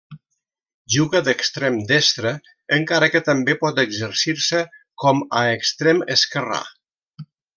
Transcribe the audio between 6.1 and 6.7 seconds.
esquerrà.